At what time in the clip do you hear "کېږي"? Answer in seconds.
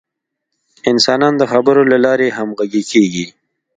2.91-3.25